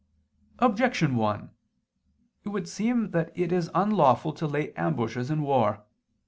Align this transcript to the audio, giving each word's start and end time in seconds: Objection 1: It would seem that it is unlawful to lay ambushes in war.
Objection 0.57 1.15
1: 1.15 1.51
It 2.43 2.49
would 2.49 2.67
seem 2.67 3.11
that 3.11 3.31
it 3.37 3.51
is 3.51 3.69
unlawful 3.75 4.33
to 4.33 4.47
lay 4.47 4.73
ambushes 4.73 5.29
in 5.29 5.43
war. 5.43 5.83